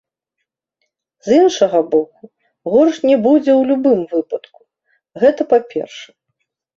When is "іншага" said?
1.41-1.79